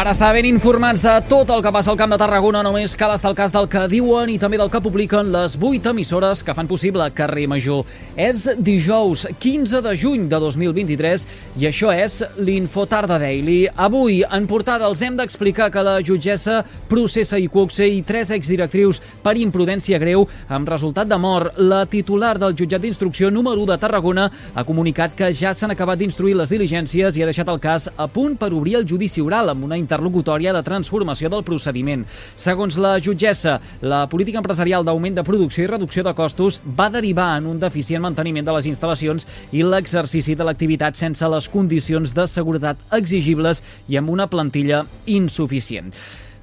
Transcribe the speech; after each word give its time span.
Per 0.00 0.08
estar 0.08 0.30
ben 0.32 0.46
informats 0.48 1.02
de 1.04 1.12
tot 1.28 1.50
el 1.52 1.60
que 1.60 1.70
passa 1.76 1.90
al 1.92 1.98
Camp 2.00 2.14
de 2.14 2.16
Tarragona 2.16 2.62
només 2.64 2.94
cal 2.96 3.10
estar 3.12 3.28
al 3.28 3.34
cas 3.36 3.52
del 3.52 3.66
que 3.68 3.82
diuen 3.92 4.30
i 4.32 4.38
també 4.40 4.56
del 4.56 4.70
que 4.72 4.80
publiquen 4.80 5.28
les 5.28 5.58
8 5.60 5.90
emissores 5.92 6.40
que 6.40 6.54
fan 6.56 6.70
possible 6.70 7.04
Carrer 7.12 7.44
Major. 7.52 7.82
És 8.16 8.46
dijous 8.56 9.26
15 9.44 9.82
de 9.84 9.92
juny 10.00 10.24
de 10.30 10.38
2023 10.40 11.26
i 11.60 11.66
això 11.68 11.92
és 11.92 12.14
l'Infotarda 12.38 13.18
Daily. 13.20 13.66
Avui, 13.76 14.22
en 14.24 14.46
portada, 14.48 14.88
els 14.88 15.02
hem 15.04 15.18
d'explicar 15.18 15.68
que 15.68 15.82
la 15.84 15.98
jutgessa 16.00 16.62
processa 16.88 17.36
i 17.36 17.50
Cuoxe 17.52 17.84
i 17.84 18.00
tres 18.00 18.32
exdirectrius 18.32 19.02
per 19.20 19.36
imprudència 19.36 20.00
greu 20.00 20.24
amb 20.48 20.72
resultat 20.72 21.12
de 21.12 21.20
mort. 21.20 21.60
La 21.60 21.82
titular 21.84 22.38
del 22.40 22.56
jutjat 22.56 22.80
d'instrucció 22.86 23.28
número 23.28 23.60
1 23.66 23.74
de 23.74 23.78
Tarragona 23.84 24.30
ha 24.54 24.64
comunicat 24.64 25.12
que 25.12 25.28
ja 25.36 25.52
s'han 25.52 25.76
acabat 25.76 26.00
d'instruir 26.00 26.38
les 26.40 26.56
diligències 26.56 27.20
i 27.20 27.20
ha 27.20 27.28
deixat 27.28 27.52
el 27.52 27.60
cas 27.60 27.90
a 27.98 28.08
punt 28.08 28.40
per 28.40 28.54
obrir 28.56 28.80
el 28.80 28.88
judici 28.88 29.20
oral 29.20 29.52
amb 29.52 29.68
una 29.68 29.76
interlocutòria 29.90 30.54
de 30.54 30.62
transformació 30.62 31.30
del 31.32 31.42
procediment. 31.46 32.04
Segons 32.38 32.78
la 32.78 32.94
jutgessa, 33.02 33.58
la 33.82 34.04
política 34.10 34.38
empresarial 34.38 34.86
d'augment 34.86 35.18
de 35.18 35.26
producció 35.26 35.64
i 35.64 35.70
reducció 35.70 36.06
de 36.06 36.14
costos 36.14 36.60
va 36.78 36.90
derivar 36.94 37.32
en 37.40 37.50
un 37.50 37.58
deficient 37.58 38.04
manteniment 38.06 38.46
de 38.46 38.54
les 38.54 38.70
instal·lacions 38.70 39.26
i 39.52 39.64
l'exercici 39.66 40.38
de 40.38 40.46
l'activitat 40.46 40.96
sense 40.96 41.26
les 41.34 41.50
condicions 41.50 42.14
de 42.14 42.26
seguretat 42.30 42.78
exigibles 42.94 43.64
i 43.88 43.98
amb 43.98 44.14
una 44.14 44.30
plantilla 44.30 44.84
insuficient. 45.06 45.90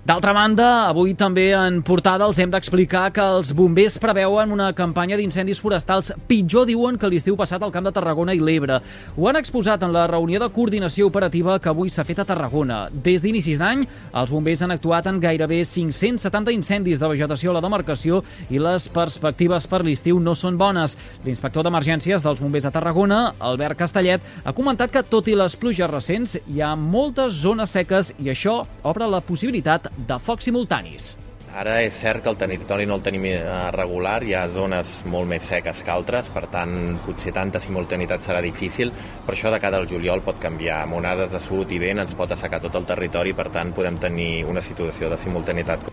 D'altra 0.08 0.32
banda, 0.32 0.66
avui 0.88 1.12
també 1.20 1.50
en 1.52 1.82
portada 1.84 2.24
els 2.30 2.38
hem 2.40 2.48
d'explicar 2.48 3.10
que 3.12 3.20
els 3.20 3.50
bombers 3.52 3.98
preveuen 4.00 4.54
una 4.56 4.70
campanya 4.72 5.18
d'incendis 5.20 5.60
forestals 5.60 6.14
pitjor, 6.30 6.64
diuen, 6.70 6.96
que 6.96 7.10
l'estiu 7.12 7.36
passat 7.36 7.60
al 7.66 7.74
Camp 7.76 7.90
de 7.90 7.92
Tarragona 7.92 8.32
i 8.32 8.40
l'Ebre. 8.40 8.78
Ho 9.18 9.28
han 9.28 9.36
exposat 9.36 9.84
en 9.84 9.92
la 9.92 10.06
reunió 10.08 10.40
de 10.40 10.48
coordinació 10.56 11.10
operativa 11.10 11.58
que 11.60 11.68
avui 11.68 11.92
s'ha 11.92 12.06
fet 12.08 12.22
a 12.24 12.26
Tarragona. 12.30 12.78
Des 13.04 13.26
d'inicis 13.26 13.60
d'any, 13.60 13.84
els 14.22 14.32
bombers 14.32 14.64
han 14.64 14.72
actuat 14.78 15.10
en 15.12 15.20
gairebé 15.20 15.58
570 15.68 16.56
incendis 16.56 17.04
de 17.04 17.12
vegetació 17.12 17.52
a 17.52 17.58
la 17.58 17.66
demarcació 17.68 18.22
i 18.48 18.64
les 18.64 18.88
perspectives 18.88 19.68
per 19.68 19.82
l'estiu 19.84 20.24
no 20.24 20.38
són 20.40 20.56
bones. 20.56 20.96
L'inspector 21.28 21.68
d'emergències 21.68 22.24
dels 22.24 22.40
bombers 22.40 22.70
a 22.70 22.72
Tarragona, 22.72 23.34
Albert 23.52 23.84
Castellet, 23.84 24.24
ha 24.46 24.56
comentat 24.56 24.96
que, 24.96 25.04
tot 25.04 25.28
i 25.28 25.36
les 25.36 25.60
pluges 25.60 25.92
recents, 25.92 26.40
hi 26.48 26.64
ha 26.64 26.72
moltes 26.80 27.44
zones 27.44 27.76
seques 27.76 28.16
i 28.24 28.32
això 28.32 28.62
obre 28.88 29.12
la 29.12 29.20
possibilitat 29.20 29.92
de 29.98 30.20
focs 30.22 30.46
simultanis. 30.48 31.16
Ara 31.58 31.78
és 31.82 31.96
cert 31.96 32.22
que 32.22 32.30
el 32.30 32.38
territori 32.38 32.86
no 32.86 32.98
el 33.00 33.04
tenim 33.06 33.24
eh, 33.32 33.40
regular, 33.74 34.20
hi 34.24 34.36
ha 34.38 34.44
zones 34.52 34.92
molt 35.10 35.30
més 35.32 35.46
seques 35.48 35.80
que 35.82 35.94
altres, 35.94 36.28
per 36.30 36.44
tant, 36.54 37.00
potser 37.06 37.34
tanta 37.34 37.62
simultanitat 37.64 38.22
serà 38.22 38.44
difícil, 38.46 38.92
però 39.26 39.34
això 39.34 39.54
de 39.54 39.62
cada 39.64 39.80
al 39.82 39.88
juliol 39.90 40.22
pot 40.28 40.38
canviar. 40.44 40.84
Amb 40.84 41.00
onades 41.00 41.32
de 41.34 41.42
sud 41.42 41.72
i 41.74 41.80
vent 41.82 42.04
ens 42.04 42.14
pot 42.20 42.36
assecar 42.36 42.62
tot 42.62 42.76
el 42.78 42.86
territori, 42.86 43.34
per 43.34 43.48
tant, 43.56 43.74
podem 43.74 43.98
tenir 44.04 44.44
una 44.46 44.62
situació 44.62 45.10
de 45.10 45.18
simultanitat 45.24 45.88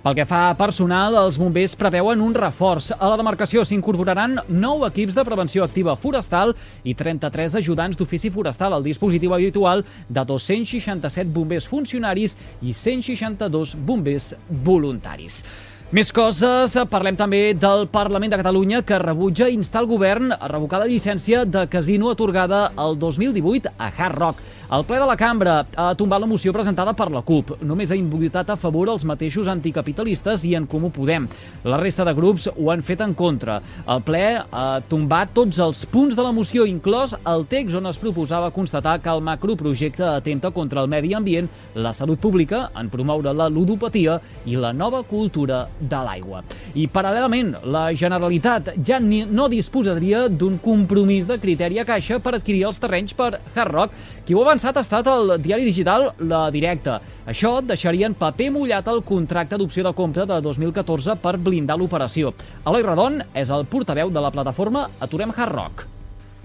pel 0.00 0.14
que 0.16 0.24
fa 0.24 0.46
a 0.48 0.54
personal, 0.56 1.12
els 1.20 1.36
bombers 1.36 1.74
preveuen 1.76 2.22
un 2.24 2.32
reforç. 2.32 2.88
A 2.96 3.10
la 3.10 3.18
demarcació 3.20 3.66
s'incorporaran 3.68 4.38
9 4.48 4.88
equips 4.88 5.16
de 5.18 5.24
prevenció 5.28 5.66
activa 5.66 5.92
forestal 6.00 6.54
i 6.88 6.94
33 6.96 7.58
ajudants 7.60 8.00
d'ofici 8.00 8.30
forestal 8.32 8.72
al 8.72 8.86
dispositiu 8.86 9.34
habitual 9.36 9.84
de 10.08 10.24
267 10.24 11.28
bombers 11.34 11.68
funcionaris 11.68 12.38
i 12.62 12.72
162 12.72 13.76
bombers 13.76 14.32
voluntaris. 14.48 15.42
Més 15.90 16.12
coses, 16.14 16.76
parlem 16.86 17.16
també 17.18 17.38
del 17.58 17.88
Parlament 17.90 18.30
de 18.30 18.38
Catalunya 18.38 18.78
que 18.86 19.00
rebutja 19.02 19.48
instar 19.50 19.80
el 19.82 19.88
govern 19.90 20.30
a 20.36 20.46
revocar 20.52 20.78
la 20.78 20.86
llicència 20.86 21.42
de 21.42 21.64
casino 21.66 22.12
atorgada 22.12 22.68
el 22.78 22.94
2018 23.02 23.74
a 23.74 23.88
Hard 23.90 24.18
Rock. 24.20 24.44
El 24.70 24.84
ple 24.86 25.00
de 25.02 25.06
la 25.08 25.16
cambra 25.18 25.54
ha 25.74 25.88
tombat 25.98 26.22
la 26.22 26.28
moció 26.30 26.52
presentada 26.54 26.92
per 26.94 27.08
la 27.10 27.24
CUP. 27.26 27.56
Només 27.66 27.90
ha 27.90 27.96
invotat 27.98 28.52
a 28.52 28.54
favor 28.54 28.86
els 28.92 29.02
mateixos 29.02 29.48
anticapitalistes 29.50 30.44
i 30.46 30.52
en 30.54 30.68
Comú 30.70 30.92
Podem. 30.94 31.26
La 31.66 31.80
resta 31.80 32.06
de 32.06 32.14
grups 32.14 32.46
ho 32.52 32.70
han 32.70 32.84
fet 32.86 33.02
en 33.02 33.16
contra. 33.18 33.56
El 33.90 34.04
ple 34.06 34.22
ha 34.38 34.68
tombat 34.86 35.34
tots 35.34 35.58
els 35.58 35.82
punts 35.90 36.14
de 36.14 36.22
la 36.22 36.30
moció, 36.30 36.68
inclòs 36.70 37.16
el 37.32 37.48
text 37.50 37.80
on 37.80 37.90
es 37.90 37.98
proposava 37.98 38.52
constatar 38.54 39.00
que 39.02 39.10
el 39.10 39.26
macroprojecte 39.26 40.06
atenta 40.06 40.54
contra 40.54 40.86
el 40.86 40.92
medi 40.94 41.16
ambient, 41.18 41.50
la 41.74 41.90
salut 41.90 42.22
pública, 42.22 42.68
en 42.78 42.94
promoure 42.94 43.34
la 43.34 43.50
ludopatia 43.50 44.20
i 44.46 44.54
la 44.54 44.70
nova 44.70 45.02
cultura 45.02 45.64
de 45.80 46.00
l'aigua. 46.06 46.42
I, 46.74 46.86
paral·lelament, 46.92 47.54
la 47.64 47.88
Generalitat 47.96 48.72
ja 48.86 49.00
ni, 49.02 49.22
no 49.24 49.48
disposaria 49.52 50.26
d'un 50.28 50.58
compromís 50.62 51.28
de 51.28 51.38
criteri 51.42 51.80
a 51.80 51.86
caixa 51.88 52.20
per 52.22 52.34
adquirir 52.36 52.66
els 52.68 52.80
terrenys 52.82 53.16
per 53.16 53.32
Hard 53.54 53.72
Rock. 53.74 53.94
Qui 54.24 54.36
ho 54.36 54.42
ha 54.42 54.48
avançat 54.48 54.76
ha 54.76 54.84
estat 54.86 55.10
el 55.10 55.36
diari 55.42 55.68
digital 55.68 56.10
La 56.30 56.46
Directa. 56.54 57.00
Això 57.26 57.58
deixaria 57.64 58.10
en 58.10 58.18
paper 58.18 58.50
mullat 58.54 58.88
el 58.90 59.02
contracte 59.06 59.58
d'opció 59.60 59.86
de 59.86 59.94
compra 59.96 60.26
de 60.28 60.40
2014 60.44 61.16
per 61.22 61.36
blindar 61.38 61.78
l'operació. 61.80 62.34
Eloi 62.66 62.86
Redon 62.86 63.22
és 63.34 63.50
el 63.50 63.66
portaveu 63.70 64.10
de 64.10 64.20
la 64.20 64.34
plataforma 64.34 64.88
Aturem 65.00 65.34
Hard 65.36 65.56
Rock 65.56 65.88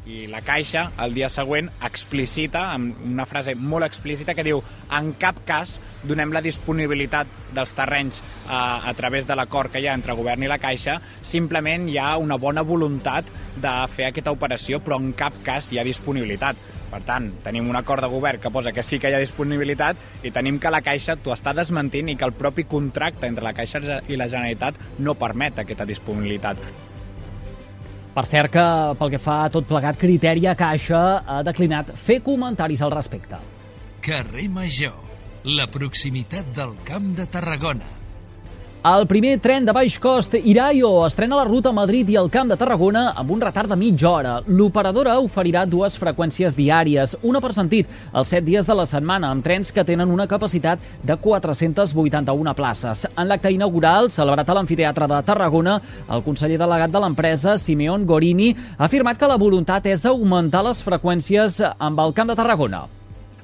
i 0.05 0.25
la 0.29 0.41
Caixa 0.45 0.89
el 1.01 1.15
dia 1.17 1.29
següent 1.33 1.69
explicita, 1.83 2.69
amb 2.75 3.01
una 3.05 3.25
frase 3.25 3.55
molt 3.57 3.87
explícita 3.87 4.35
que 4.37 4.45
diu 4.45 4.61
en 4.93 5.11
cap 5.21 5.41
cas 5.47 5.79
donem 6.05 6.33
la 6.33 6.43
disponibilitat 6.45 7.29
dels 7.55 7.73
terrenys 7.77 8.21
a, 8.21 8.59
eh, 8.59 8.89
a 8.91 8.93
través 8.93 9.27
de 9.27 9.35
l'acord 9.35 9.71
que 9.71 9.81
hi 9.81 9.89
ha 9.89 9.97
entre 9.97 10.13
govern 10.13 10.43
i 10.45 10.51
la 10.51 10.61
Caixa, 10.61 10.99
simplement 11.21 11.89
hi 11.89 11.97
ha 11.97 12.15
una 12.21 12.37
bona 12.37 12.61
voluntat 12.61 13.29
de 13.57 13.75
fer 13.89 14.09
aquesta 14.09 14.33
operació, 14.35 14.79
però 14.83 15.01
en 15.01 15.13
cap 15.17 15.41
cas 15.43 15.71
hi 15.71 15.79
ha 15.79 15.87
disponibilitat. 15.87 16.55
Per 16.91 17.01
tant, 17.03 17.31
tenim 17.43 17.67
un 17.67 17.75
acord 17.75 18.05
de 18.05 18.11
govern 18.11 18.39
que 18.39 18.53
posa 18.53 18.71
que 18.71 18.83
sí 18.85 18.99
que 18.99 19.09
hi 19.09 19.17
ha 19.17 19.23
disponibilitat 19.23 20.23
i 20.23 20.31
tenim 20.31 20.59
que 20.61 20.71
la 20.71 20.83
Caixa 20.85 21.17
t'ho 21.17 21.33
està 21.33 21.55
desmentint 21.57 22.13
i 22.13 22.15
que 22.15 22.29
el 22.29 22.37
propi 22.37 22.69
contracte 22.69 23.27
entre 23.27 23.43
la 23.43 23.55
Caixa 23.57 23.81
i 24.07 24.15
la 24.15 24.29
Generalitat 24.29 24.77
no 24.99 25.17
permet 25.17 25.65
aquesta 25.65 25.89
disponibilitat. 25.89 26.61
Per 28.15 28.23
cert 28.23 28.53
que, 28.53 28.63
pel 28.95 29.11
que 29.11 29.19
fa 29.19 29.41
a 29.43 29.49
tot 29.51 29.65
plegat, 29.67 29.97
Criteria 29.99 30.53
Caixa 30.55 31.01
ha 31.27 31.41
declinat 31.43 31.91
fer 31.99 32.21
comentaris 32.23 32.83
al 32.85 32.93
respecte. 32.93 33.41
Carrer 34.05 34.47
Major, 34.55 34.95
la 35.57 35.67
proximitat 35.67 36.55
del 36.55 36.77
Camp 36.87 37.11
de 37.17 37.27
Tarragona. 37.27 38.04
El 38.85 39.07
primer 39.09 39.39
tren 39.41 39.65
de 39.65 39.73
baix 39.73 39.95
cost 39.97 40.35
Iraio 40.37 40.89
estrena 41.07 41.39
la 41.39 41.45
ruta 41.47 41.71
Madrid 41.73 42.11
i 42.13 42.17
el 42.21 42.27
Camp 42.29 42.51
de 42.51 42.57
Tarragona 42.61 43.15
amb 43.17 43.31
un 43.33 43.39
retard 43.41 43.71
de 43.71 43.77
mitja 43.81 44.11
hora. 44.11 44.33
L'operadora 44.45 45.15
oferirà 45.23 45.63
dues 45.65 45.95
freqüències 45.97 46.53
diàries, 46.53 47.15
una 47.25 47.39
per 47.41 47.49
sentit, 47.57 47.89
els 48.13 48.29
set 48.29 48.45
dies 48.45 48.67
de 48.69 48.75
la 48.77 48.85
setmana, 48.85 49.31
amb 49.33 49.41
trens 49.41 49.73
que 49.73 49.81
tenen 49.87 50.11
una 50.13 50.27
capacitat 50.29 50.83
de 51.01 51.15
481 51.17 52.53
places. 52.53 53.07
En 53.17 53.25
l'acte 53.25 53.49
inaugural, 53.55 54.11
celebrat 54.13 54.51
a 54.53 54.57
l'Amfiteatre 54.59 55.07
de 55.09 55.21
Tarragona, 55.31 55.79
el 56.05 56.21
conseller 56.27 56.59
delegat 56.61 56.93
de 56.93 57.01
l'empresa, 57.01 57.55
Simeon 57.57 58.05
Gorini, 58.05 58.51
ha 58.77 58.85
afirmat 58.85 59.17
que 59.17 59.31
la 59.33 59.39
voluntat 59.41 59.89
és 59.89 60.05
augmentar 60.05 60.61
les 60.69 60.85
freqüències 60.85 61.57
amb 61.73 62.05
el 62.05 62.13
Camp 62.13 62.29
de 62.29 62.37
Tarragona. 62.37 62.83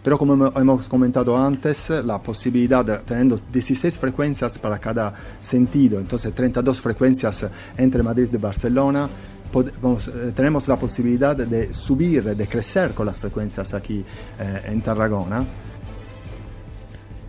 Pero 0.03 0.17
como 0.17 0.47
hemos 0.55 0.89
comentado 0.89 1.37
antes, 1.37 1.89
la 2.03 2.19
posibilidad, 2.19 2.83
de, 2.83 2.97
teniendo 2.99 3.39
16 3.51 3.99
frecuencias 3.99 4.57
para 4.57 4.79
cada 4.79 5.13
sentido, 5.39 5.99
entonces 5.99 6.33
32 6.33 6.81
frecuencias 6.81 7.45
entre 7.77 8.01
Madrid 8.01 8.27
y 8.33 8.37
Barcelona, 8.37 9.09
eh, 9.53 10.31
tenemos 10.33 10.67
la 10.67 10.77
posibilidad 10.77 11.35
de 11.35 11.73
subir, 11.73 12.23
de 12.23 12.47
crecer 12.47 12.91
con 12.93 13.05
las 13.05 13.19
frecuencias 13.19 13.73
aquí 13.73 14.03
eh, 14.39 14.61
en 14.65 14.81
Tarragona. 14.81 15.45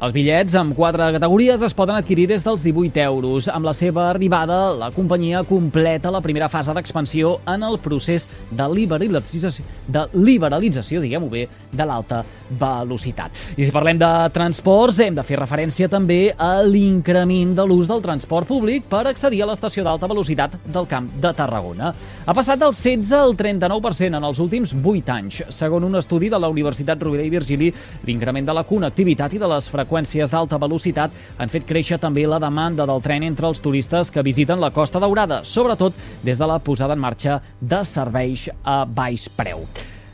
Els 0.02 0.10
bitllets 0.10 0.56
amb 0.58 0.74
quatre 0.74 1.04
categories 1.14 1.62
es 1.62 1.74
poden 1.78 1.94
adquirir 1.94 2.24
des 2.26 2.42
dels 2.42 2.64
18 2.66 2.98
euros. 3.04 3.46
Amb 3.46 3.68
la 3.68 3.70
seva 3.70 4.08
arribada, 4.10 4.72
la 4.74 4.88
companyia 4.90 5.44
completa 5.46 6.10
la 6.10 6.18
primera 6.20 6.48
fase 6.50 6.72
d'expansió 6.74 7.36
en 7.46 7.62
el 7.62 7.78
procés 7.78 8.26
de 8.50 8.66
liberalització, 8.66 9.62
de 9.86 10.02
liberalització 10.18 10.98
diguem-ho 11.04 11.28
bé, 11.30 11.44
de 11.70 11.86
l'alta 11.86 12.24
velocitat. 12.58 13.54
I 13.54 13.62
si 13.62 13.70
parlem 13.70 14.00
de 14.00 14.08
transports, 14.34 14.98
hem 14.98 15.14
de 15.14 15.22
fer 15.22 15.38
referència 15.38 15.86
també 15.92 16.32
a 16.34 16.64
l'increment 16.66 17.54
de 17.60 17.68
l'ús 17.70 17.86
del 17.86 18.02
transport 18.02 18.50
públic 18.50 18.90
per 18.90 19.04
accedir 19.06 19.44
a 19.46 19.48
l'estació 19.52 19.86
d'alta 19.86 20.10
velocitat 20.10 20.58
del 20.66 20.90
Camp 20.90 21.12
de 21.22 21.30
Tarragona. 21.30 21.92
Ha 22.26 22.34
passat 22.34 22.58
del 22.58 22.74
16 22.74 23.14
al 23.20 23.36
39% 23.38 24.18
en 24.18 24.28
els 24.32 24.42
últims 24.42 24.74
8 24.74 25.14
anys. 25.14 25.44
Segons 25.54 25.86
un 25.86 26.02
estudi 26.02 26.26
de 26.26 26.42
la 26.42 26.50
Universitat 26.50 27.06
Rovira 27.06 27.22
i 27.22 27.30
Virgili, 27.38 27.70
l'increment 28.02 28.50
de 28.50 28.58
la 28.58 28.66
connectivitat 28.66 29.38
i 29.38 29.44
de 29.46 29.54
les 29.54 29.70
freqüències 29.70 29.91
freqüències 29.92 30.32
d'alta 30.32 30.58
velocitat 30.58 31.12
han 31.38 31.52
fet 31.52 31.66
créixer 31.68 32.00
també 32.00 32.24
la 32.26 32.40
demanda 32.40 32.86
del 32.88 33.02
tren 33.04 33.26
entre 33.28 33.48
els 33.48 33.60
turistes 33.60 34.10
que 34.10 34.24
visiten 34.24 34.60
la 34.60 34.72
Costa 34.72 35.00
Daurada, 35.00 35.42
sobretot 35.44 35.94
des 36.24 36.38
de 36.38 36.46
la 36.46 36.58
posada 36.58 36.94
en 36.94 37.00
marxa 37.00 37.40
de 37.60 37.84
serveis 37.84 38.48
a 38.64 38.84
baix 38.86 39.28
preu. 39.36 39.66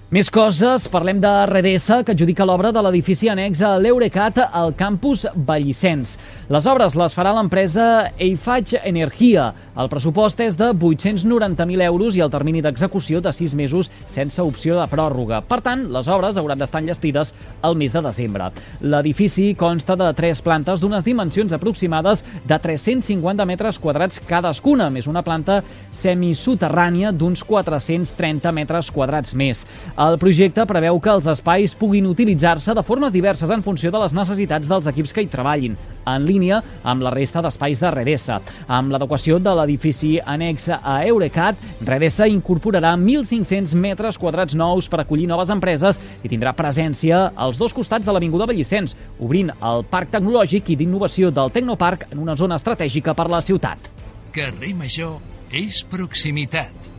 Més 0.08 0.30
coses, 0.32 0.86
parlem 0.88 1.18
de 1.20 1.30
Redesa, 1.50 1.98
que 2.00 2.14
adjudica 2.14 2.46
l'obra 2.48 2.70
de 2.72 2.80
l'edifici 2.80 3.28
annex 3.28 3.60
a 3.60 3.74
l'Eurecat 3.76 4.38
al 4.40 4.70
campus 4.72 5.26
Vallicens. 5.44 6.14
Les 6.48 6.64
obres 6.64 6.94
les 6.96 7.12
farà 7.12 7.34
l'empresa 7.36 7.84
Eiffage 8.16 8.80
Energia. 8.88 9.50
El 9.76 9.90
pressupost 9.92 10.40
és 10.40 10.56
de 10.56 10.70
890.000 10.72 11.84
euros 11.84 12.16
i 12.16 12.22
el 12.24 12.32
termini 12.32 12.62
d'execució 12.64 13.20
de 13.20 13.34
6 13.36 13.52
mesos 13.60 13.90
sense 14.08 14.40
opció 14.40 14.78
de 14.78 14.86
pròrroga. 14.88 15.42
Per 15.44 15.58
tant, 15.66 15.84
les 15.92 16.08
obres 16.08 16.40
hauran 16.40 16.64
d'estar 16.64 16.80
enllestides 16.80 17.34
el 17.68 17.76
mes 17.76 17.92
de 17.92 18.00
desembre. 18.08 18.48
L'edifici 18.80 19.50
consta 19.60 19.92
de 19.92 20.08
tres 20.16 20.40
plantes 20.40 20.80
d'unes 20.80 21.04
dimensions 21.04 21.52
aproximades 21.52 22.24
de 22.48 22.56
350 22.56 23.44
metres 23.44 23.76
quadrats 23.76 24.24
cadascuna, 24.24 24.88
més 24.88 25.12
una 25.12 25.20
planta 25.20 25.60
semisoterrània 25.92 27.12
d'uns 27.12 27.44
430 27.44 28.56
metres 28.56 28.88
quadrats 28.88 29.36
més. 29.36 29.66
El 29.98 30.14
projecte 30.14 30.62
preveu 30.70 31.00
que 31.02 31.10
els 31.10 31.26
espais 31.26 31.72
puguin 31.74 32.06
utilitzar-se 32.06 32.70
de 32.70 32.82
formes 32.86 33.10
diverses 33.10 33.50
en 33.50 33.64
funció 33.66 33.90
de 33.90 33.98
les 33.98 34.12
necessitats 34.14 34.68
dels 34.70 34.86
equips 34.86 35.10
que 35.10 35.24
hi 35.24 35.30
treballin, 35.32 35.72
en 36.06 36.26
línia 36.26 36.60
amb 36.86 37.02
la 37.02 37.10
resta 37.10 37.40
d'espais 37.42 37.80
de 37.82 37.90
Redesa. 37.90 38.36
Amb 38.70 38.92
l'adequació 38.94 39.40
de 39.42 39.56
l'edifici 39.58 40.12
annex 40.22 40.68
a 40.76 41.00
Eurecat, 41.08 41.58
Redesa 41.88 42.28
incorporarà 42.30 42.92
1.500 42.94 43.74
metres 43.74 44.20
quadrats 44.22 44.54
nous 44.54 44.86
per 44.86 45.00
acollir 45.02 45.26
noves 45.26 45.50
empreses 45.50 45.98
i 46.22 46.30
tindrà 46.30 46.52
presència 46.54 47.32
als 47.34 47.58
dos 47.58 47.74
costats 47.74 48.06
de 48.06 48.14
l'Avinguda 48.14 48.46
Bellicens, 48.46 48.94
obrint 49.18 49.50
el 49.50 49.82
Parc 49.90 50.12
Tecnològic 50.12 50.70
i 50.70 50.76
d'Innovació 50.78 51.32
del 51.34 51.50
Tecnoparc 51.50 52.06
en 52.12 52.22
una 52.22 52.38
zona 52.38 52.60
estratègica 52.62 53.16
per 53.18 53.26
la 53.34 53.42
ciutat. 53.42 53.90
Carrer 54.30 54.76
Major 54.78 55.18
és 55.50 55.82
proximitat. 55.90 56.97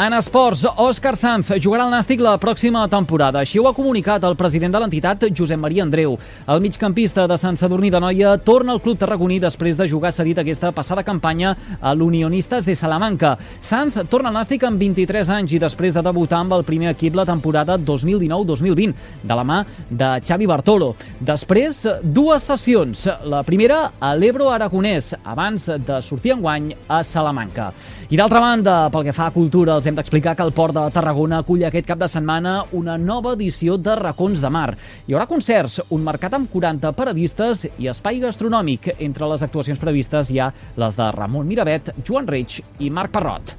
En 0.00 0.14
esports, 0.16 0.62
Òscar 0.80 1.10
Sanz 1.12 1.50
jugarà 1.60 1.84
al 1.84 1.90
Nàstic 1.92 2.22
la 2.24 2.38
pròxima 2.40 2.86
temporada. 2.88 3.42
Així 3.42 3.58
ho 3.60 3.66
ha 3.68 3.74
comunicat 3.76 4.22
el 4.24 4.32
president 4.32 4.72
de 4.72 4.80
l'entitat, 4.80 5.26
Josep 5.36 5.58
Maria 5.60 5.82
Andreu. 5.84 6.14
El 6.48 6.62
migcampista 6.64 7.26
de 7.28 7.36
Sant 7.36 7.58
Sadurní 7.60 7.90
de 7.92 8.00
Noia 8.00 8.30
torna 8.40 8.72
al 8.72 8.80
club 8.80 8.96
tarragoní 8.96 9.36
després 9.42 9.76
de 9.76 9.84
jugar 9.90 10.14
cedit 10.16 10.40
aquesta 10.40 10.70
passada 10.72 11.04
campanya 11.04 11.50
a 11.82 11.92
l'Unionistes 11.92 12.64
de 12.64 12.72
Salamanca. 12.80 13.34
Sanz 13.60 13.98
torna 14.08 14.30
al 14.32 14.38
Nàstic 14.38 14.64
amb 14.64 14.80
23 14.80 15.34
anys 15.36 15.52
i 15.52 15.60
després 15.60 15.92
de 15.92 16.04
debutar 16.06 16.40
amb 16.46 16.56
el 16.56 16.64
primer 16.64 16.94
equip 16.94 17.20
la 17.20 17.28
temporada 17.28 17.76
2019-2020, 17.76 18.96
de 19.20 19.36
la 19.36 19.44
mà 19.44 19.60
de 19.90 20.10
Xavi 20.24 20.48
Bartolo. 20.48 20.94
Després, 21.20 21.84
dues 22.00 22.48
sessions. 22.48 23.04
La 23.28 23.42
primera 23.44 23.82
a 24.00 24.14
l'Ebro 24.16 24.48
Aragonès, 24.48 25.12
abans 25.20 25.68
de 25.76 26.00
sortir 26.00 26.38
enguany 26.38 26.72
a 26.88 27.04
Salamanca. 27.04 27.68
I 28.08 28.16
d'altra 28.16 28.40
banda, 28.40 28.80
pel 28.88 29.04
que 29.10 29.16
fa 29.20 29.28
a 29.28 29.36
cultura, 29.36 29.76
els 29.76 29.89
hem 29.90 29.96
d'explicar 29.98 30.36
que 30.38 30.44
el 30.46 30.52
Port 30.54 30.74
de 30.76 30.84
Tarragona 30.94 31.40
acull 31.42 31.64
aquest 31.66 31.88
cap 31.88 31.98
de 31.98 32.06
setmana 32.08 32.60
una 32.78 32.94
nova 32.98 33.32
edició 33.34 33.74
de 33.76 33.96
Racons 33.98 34.42
de 34.42 34.50
Mar. 34.54 34.68
Hi 35.06 35.16
haurà 35.16 35.26
concerts, 35.26 35.80
un 35.90 36.04
mercat 36.06 36.36
amb 36.38 36.50
40 36.52 36.92
paradistes 36.94 37.66
i 37.72 37.90
espai 37.90 38.20
gastronòmic. 38.22 38.92
Entre 39.02 39.26
les 39.32 39.42
actuacions 39.42 39.82
previstes 39.82 40.30
hi 40.30 40.38
ha 40.38 40.52
les 40.78 40.98
de 40.98 41.10
Ramon 41.16 41.50
Miravet, 41.50 41.90
Joan 42.06 42.30
Reig 42.30 42.60
i 42.78 42.90
Marc 42.90 43.10
Parrot. 43.16 43.56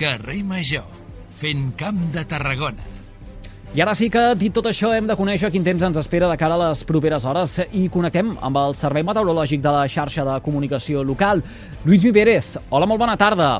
Carrer 0.00 0.40
Major, 0.48 0.88
fent 1.36 1.72
camp 1.76 2.00
de 2.16 2.24
Tarragona. 2.24 2.94
I 3.76 3.82
ara 3.84 3.92
sí 3.92 4.08
que, 4.08 4.22
dit 4.40 4.54
tot 4.56 4.64
això, 4.70 4.94
hem 4.96 5.10
de 5.10 5.16
conèixer 5.18 5.50
quin 5.52 5.66
temps 5.66 5.84
ens 5.84 6.00
espera 6.00 6.30
de 6.30 6.40
cara 6.40 6.56
a 6.56 6.68
les 6.70 6.86
properes 6.88 7.26
hores 7.28 7.58
i 7.76 7.90
connectem 7.92 8.38
amb 8.40 8.64
el 8.64 8.78
Servei 8.78 9.04
Meteorològic 9.04 9.60
de 9.60 9.74
la 9.74 9.84
xarxa 9.92 10.24
de 10.24 10.40
comunicació 10.40 11.04
local. 11.04 11.44
Lluís 11.84 12.08
Vivérez, 12.08 12.54
hola, 12.70 12.88
molt 12.88 13.04
bona 13.04 13.20
tarda 13.20 13.58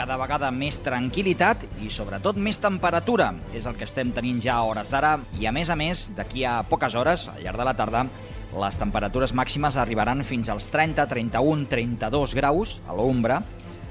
cada 0.00 0.16
vegada 0.16 0.48
més 0.48 0.78
tranquil·litat 0.80 1.66
i 1.84 1.90
sobretot 1.92 2.38
més 2.40 2.56
temperatura. 2.62 3.34
És 3.52 3.66
el 3.68 3.76
que 3.76 3.84
estem 3.84 4.14
tenint 4.16 4.38
ja 4.40 4.56
a 4.56 4.64
hores 4.64 4.88
d'ara 4.88 5.18
i 5.36 5.44
a 5.44 5.52
més 5.52 5.68
a 5.68 5.76
més, 5.76 6.06
d'aquí 6.16 6.46
a 6.48 6.62
poques 6.64 6.96
hores, 6.96 7.26
al 7.28 7.42
llarg 7.44 7.60
de 7.60 7.66
la 7.68 7.76
tarda, 7.76 8.06
les 8.50 8.78
temperatures 8.80 9.34
màximes 9.36 9.76
arribaran 9.76 10.24
fins 10.24 10.48
als 10.48 10.70
30, 10.72 11.04
31, 11.10 11.68
32 11.68 12.32
graus 12.38 12.78
a 12.88 12.96
l'ombra 12.96 13.42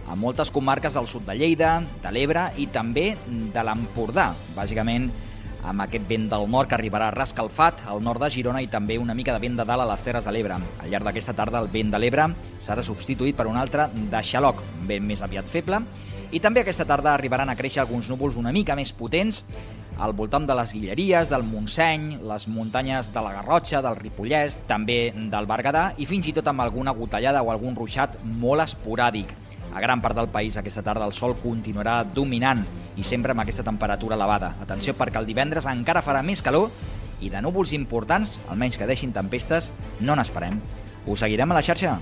a 0.09 0.17
moltes 0.17 0.49
comarques 0.49 0.97
del 0.97 1.05
sud 1.07 1.27
de 1.29 1.35
Lleida, 1.37 1.75
de 2.01 2.11
l'Ebre 2.15 2.47
i 2.57 2.65
també 2.73 3.11
de 3.29 3.63
l'Empordà. 3.63 4.31
Bàsicament, 4.57 5.11
amb 5.63 5.83
aquest 5.83 6.05
vent 6.09 6.27
del 6.31 6.45
nord 6.49 6.69
que 6.69 6.77
arribarà 6.77 7.09
rascalfat 7.13 7.83
al 7.87 8.03
nord 8.03 8.23
de 8.23 8.29
Girona 8.33 8.61
i 8.63 8.69
també 8.71 8.97
una 8.99 9.15
mica 9.17 9.33
de 9.35 9.41
vent 9.43 9.57
de 9.59 9.65
dalt 9.67 9.83
a 9.83 9.89
les 9.89 10.03
Terres 10.05 10.25
de 10.25 10.33
l'Ebre. 10.35 10.59
Al 10.79 10.91
llarg 10.91 11.07
d'aquesta 11.09 11.35
tarda 11.37 11.59
el 11.63 11.71
vent 11.73 11.91
de 11.91 11.99
l'Ebre 11.99 12.29
serà 12.63 12.85
substituït 12.85 13.35
per 13.35 13.47
un 13.47 13.57
altre 13.57 13.89
de 13.93 14.23
xaloc, 14.23 14.63
vent 14.87 15.05
més 15.05 15.21
aviat 15.25 15.49
feble, 15.49 15.81
i 16.31 16.39
també 16.39 16.61
aquesta 16.61 16.85
tarda 16.85 17.13
arribaran 17.13 17.49
a 17.49 17.57
créixer 17.57 17.81
alguns 17.81 18.09
núvols 18.09 18.37
una 18.37 18.53
mica 18.53 18.75
més 18.77 18.93
potents 18.93 19.43
al 19.99 20.13
voltant 20.15 20.45
de 20.47 20.55
les 20.55 20.71
Guilleries, 20.71 21.27
del 21.27 21.43
Montseny, 21.43 22.19
les 22.23 22.47
muntanyes 22.47 23.09
de 23.11 23.23
la 23.23 23.33
Garrotxa, 23.35 23.81
del 23.83 23.97
Ripollès, 23.99 24.61
també 24.69 25.11
del 25.11 25.49
Berguedà 25.49 25.89
i 25.99 26.07
fins 26.07 26.29
i 26.29 26.33
tot 26.37 26.47
amb 26.47 26.63
alguna 26.63 26.95
gotellada 26.95 27.43
o 27.43 27.51
algun 27.51 27.75
ruixat 27.75 28.15
molt 28.23 28.63
esporàdic. 28.63 29.33
A 29.73 29.81
gran 29.81 30.01
part 30.01 30.17
del 30.17 30.29
país 30.33 30.57
aquesta 30.57 30.83
tarda 30.83 31.05
el 31.05 31.13
sol 31.13 31.35
continuarà 31.37 32.01
dominant 32.03 32.63
i 32.97 33.05
sempre 33.05 33.35
amb 33.35 33.43
aquesta 33.43 33.65
temperatura 33.65 34.17
elevada. 34.17 34.55
Atenció 34.61 34.95
perquè 34.97 35.21
el 35.21 35.29
divendres 35.29 35.69
encara 35.69 36.03
farà 36.05 36.23
més 36.25 36.41
calor 36.41 36.71
i 37.21 37.29
de 37.29 37.41
núvols 37.43 37.73
importants, 37.77 38.39
almenys 38.49 38.79
que 38.79 38.87
deixin 38.89 39.13
tempestes, 39.13 39.73
no 39.99 40.15
n'esperem. 40.15 40.57
Us 41.05 41.21
seguirem 41.21 41.51
a 41.51 41.59
la 41.59 41.65
xarxa? 41.65 41.99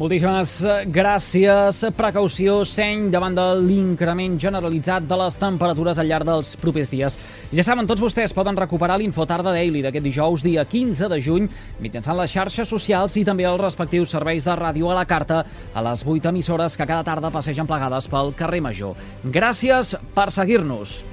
Moltíssimes 0.00 0.62
gràcies. 0.88 1.82
Precaució, 1.92 2.62
seny 2.64 3.10
davant 3.12 3.34
de 3.36 3.42
l'increment 3.60 4.38
generalitzat 4.40 5.04
de 5.04 5.18
les 5.20 5.36
temperatures 5.36 6.00
al 6.00 6.08
llarg 6.08 6.24
dels 6.24 6.54
propers 6.62 6.88
dies. 6.88 7.18
Ja 7.52 7.66
saben, 7.66 7.84
tots 7.84 8.00
vostès 8.00 8.32
poden 8.32 8.56
recuperar 8.56 8.96
l'Infotarda 8.96 9.52
Daily 9.52 9.82
d'aquest 9.84 10.06
dijous, 10.08 10.46
dia 10.46 10.64
15 10.64 11.10
de 11.12 11.20
juny, 11.20 11.50
mitjançant 11.84 12.16
les 12.16 12.32
xarxes 12.32 12.72
socials 12.72 13.18
i 13.20 13.26
també 13.28 13.44
els 13.44 13.60
respectius 13.60 14.16
serveis 14.16 14.48
de 14.48 14.56
ràdio 14.56 14.88
a 14.88 14.96
la 15.02 15.04
carta 15.04 15.42
a 15.74 15.84
les 15.90 16.06
8 16.08 16.32
emissores 16.32 16.80
que 16.80 16.88
cada 16.88 17.04
tarda 17.04 17.28
passegen 17.28 17.68
plegades 17.68 18.08
pel 18.08 18.32
carrer 18.32 18.64
Major. 18.64 18.96
Gràcies 19.28 19.98
per 20.16 20.30
seguir-nos. 20.32 21.04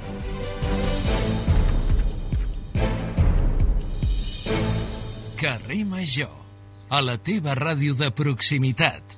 Carrer 5.36 5.84
Major 5.84 6.47
a 6.90 7.02
la 7.04 7.18
teva 7.18 7.56
ràdio 7.58 7.98
de 7.98 8.12
proximitat. 8.16 9.18